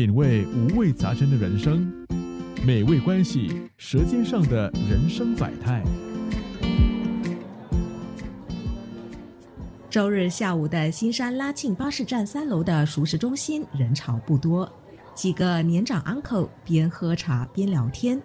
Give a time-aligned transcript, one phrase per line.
[0.00, 1.92] 品味五味杂陈的人生，
[2.64, 5.82] 美味关系，舌尖上的人生百态。
[9.90, 14.66] 周日下午的新山拉庆巴士站三楼的熟食中心人潮不多，
[15.14, 18.18] 几个年长 uncle 边喝茶边聊天，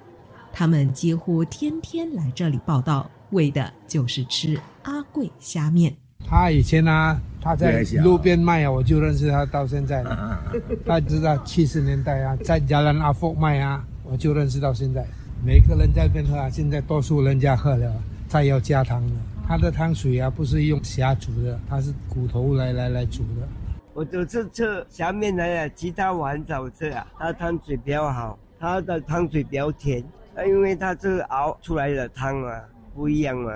[0.53, 5.93] 他们几乎天天来这里报道，为的就是吃阿贵虾面。
[6.27, 10.39] 他以前呢，他在路边卖啊，我就认识他到现在了。
[10.85, 15.05] 他知道七十年代啊，在加兰阿福卖啊，我就认识到现在。
[15.45, 17.93] 每个人在边喝啊，现在多数人家喝了，
[18.27, 19.13] 再要加汤了。
[19.47, 23.47] 他的汤水啊，不是用虾煮的，他是骨头来来来煮的。
[23.93, 27.05] 我都是吃虾面来的，其他我很少吃啊。
[27.19, 30.03] 它汤水比较好，它的汤水比较甜，
[30.47, 32.63] 因为它是熬出来的汤啊，
[32.95, 33.51] 不一样嘛。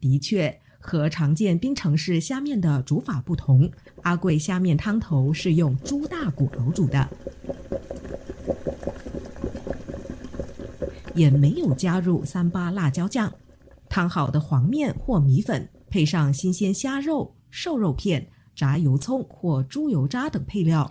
[0.00, 0.54] 的确，
[0.88, 3.70] 和常见槟城市虾面的煮法不同，
[4.04, 7.06] 阿贵虾面汤头是用猪大骨熬煮的，
[11.14, 13.30] 也没有加入三八辣椒酱。
[13.90, 20.90] 汤好的黄面或米粉，配上新鲜虾肉、瘦肉片、炸油葱或猪油渣等配料，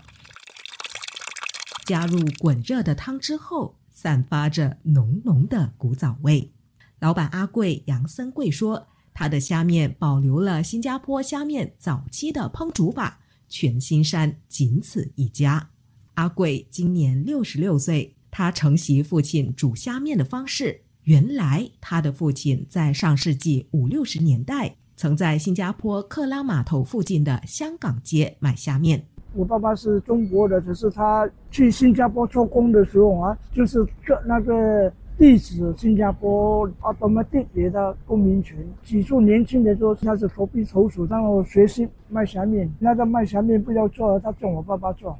[1.86, 6.52] 加入滚热的汤之后，散发着浓浓的古早味。
[7.00, 8.88] 老板阿贵杨森贵说，
[9.20, 13.18] 他的虾面保留了新加坡虾面早期的烹煮法，
[13.50, 15.70] 全新山仅此一家。
[16.14, 20.82] 阿贵今年六十六岁，他承袭父亲煮虾面的方式。
[21.06, 29.04] 原来他的父亲在上世纪五六十年代，曾在新加坡克拉码头附近的香港街买虾面。
[29.34, 38.56] 我爸爸是中国的，只是他去新加坡做工的时候啊，就是个那个地址新加坡啊，怎么地铁的公民权。
[38.84, 42.72] 起初年轻的时候他是投币投鼠，然后学习卖虾面。
[42.78, 45.18] 那个卖虾面不要做，他叫我爸爸做。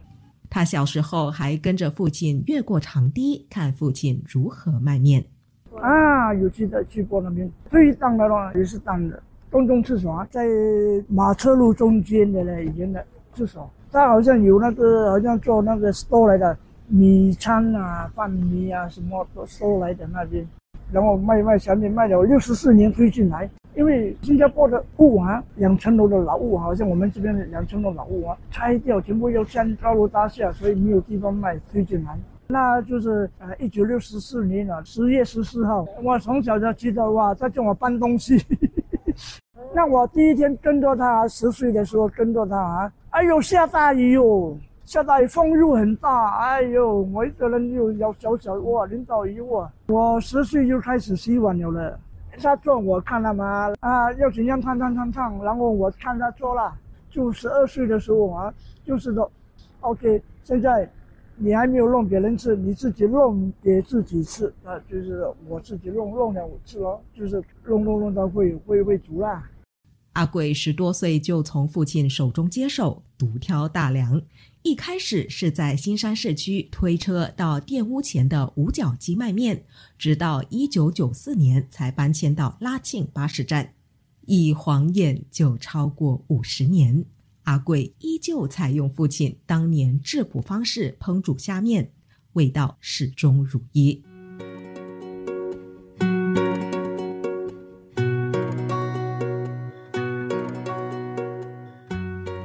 [0.50, 5.26] 他小时候还跟着父亲越过长堤，看父亲如何卖面。
[5.82, 10.46] 啊，有记得去过那边，最大的话也是大的，公共厕所在
[11.08, 13.04] 马车路中间的嘞，以前的
[13.34, 16.58] 厕所，他好像有那个好像做那个 store 来的
[16.88, 20.48] 米餐啊、饭米啊什么都收来的那边，
[20.92, 32.18] 然后卖卖小面卖了六十四年推进来，因为新加坡的屋啊，两层楼的老屋，好像我们这边的两层楼老屋啊，拆掉全部要建高楼大厦，所以没有地方卖推进来。
[32.48, 38.42] 那就是呃，一九六四年了，十月十四号，我从小就记得哇，他叫我搬东西。
[39.76, 52.00] 那我第一天跟着他，十岁的时候跟着他啊，哎呦下大雨哟，现在风又很大，哎呦我一个人又要小小哇淋到雨哇，我十岁就开始洗碗了了。
[52.42, 56.74] 他做我看了嘛啊，要怎样烫烫烫烫，然后我看他做了，
[57.10, 58.54] 就十二岁的时候啊，
[58.86, 59.30] 就是说
[59.82, 60.90] ，OK，现在。
[61.40, 69.44] 你还没有弄别人吃，你自己弄给自己吃，啊，就是我自己弄弄了我吃咯，就是弄弄弄到会会会煮啦。
[70.14, 74.20] 阿贵十多岁就从父亲手中接手，独挑大梁。
[74.68, 79.64] 一开始是在新山市区推车到店屋前的五角鸡卖面，
[79.98, 83.74] 直到一九九四年才搬迁到拉庆巴士站，
[84.26, 87.06] 一晃眼就超过五十年。
[87.44, 91.90] 阿贵依旧采用父亲当年质朴方式烹煮虾面，
[92.34, 94.04] 味道始终如一。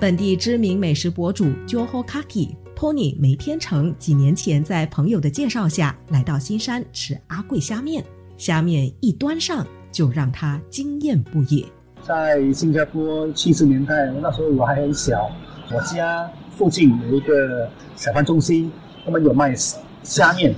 [0.03, 8.05] 本地知名美食博主 Joho Kaki Tony 梅天成几年前在朋友的介绍下来到新山吃阿贵虾面，
[8.37, 11.65] 虾面一端上就让他惊艳不已。
[12.03, 15.31] 在新加坡七十年代，那时候我还很小，
[15.73, 18.73] 我家附近有一个小贩中心，
[19.05, 19.55] 他们有卖
[20.03, 20.53] 虾面，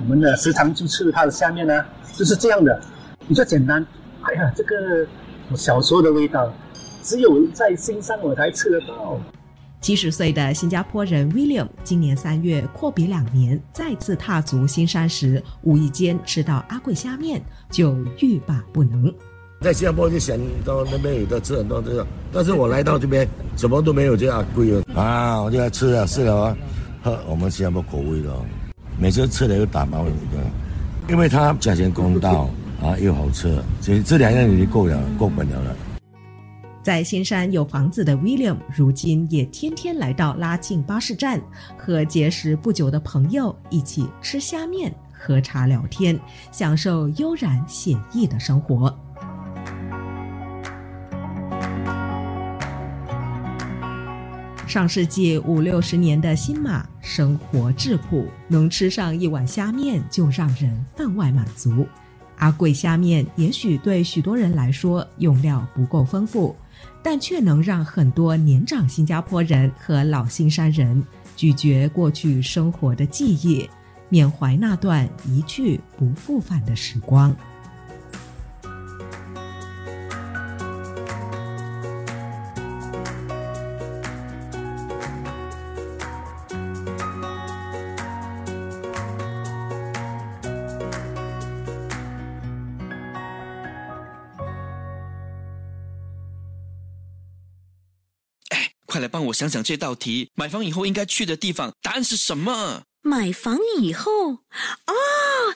[0.00, 1.82] 我们的时常就吃他的虾面呢，
[2.12, 2.78] 就是这样的，
[3.26, 3.82] 比较简单。
[4.20, 5.06] 哎呀，这个
[5.50, 6.52] 我小时候的味道，
[7.02, 9.20] 只有在新山我才吃得到。
[9.80, 19.12] 七十岁的新加坡人 William 今年三月阔别两年，再次踏足新山时，无意间吃到阿贵虾面，就欲罢不能。
[19.60, 25.42] 在新加坡就想到那边有的吃很多这个，但是我来到这边什么都没有这阿贵了啊！
[25.42, 26.56] 我就要吃了吃了，
[27.02, 28.30] 喝我们新加坡口味的，
[28.98, 32.48] 每次吃了又打包一个，因为它价钱公道
[32.80, 35.76] 啊，又好吃，所以这两样已经够了，够本了了。
[36.82, 41.40] 在新山有房子的 William，如今也天天来到拉近巴士站，
[41.78, 46.18] 和结识不久的朋友一起吃虾面、喝茶聊天，
[46.50, 48.92] 享受悠然写意的生活。
[54.66, 61.86] 上世纪五六十年的新马，生活质朴，能吃上一碗虾面就让人分外满足。
[62.42, 66.54] 阿贵虾面也许对许多人来说用料不够丰富。
[67.04, 71.00] 但却能让很多年长新加坡人和老新山人
[71.36, 73.68] 咀嚼过去生活的记忆，
[74.08, 77.34] 缅怀那段一去不复返的时光。
[98.92, 102.82] 快来帮我想想这道题，买房以后应该去的地方，答案是什么？
[103.00, 104.92] 买房以后，哦，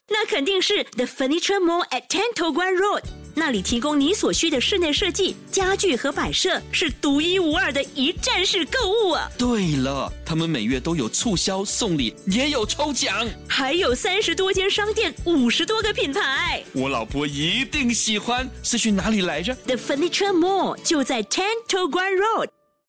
[0.09, 3.03] 那肯定是 The Furniture Mall at t e n t o g u a n Road，
[3.35, 9.31] 那里提供你所需的室内设计、家具和摆设，是独一无二的一站式购物啊！
[9.37, 16.65] 对了，他们每月都有促销、送礼，也有抽奖，还有三十多间商店，五十多个品牌。
[16.73, 18.49] 我老婆一定喜欢。
[18.63, 22.49] 是去哪里来着？The Furniture Mall 就在 t e n t o g u a n Road。